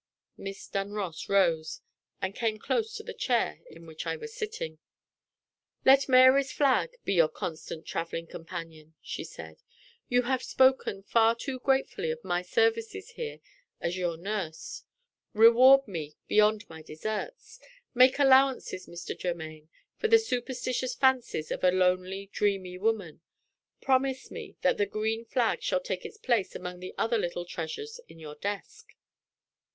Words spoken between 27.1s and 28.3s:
little treasures in